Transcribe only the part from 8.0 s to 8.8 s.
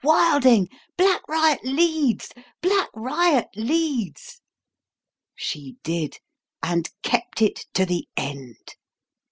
end!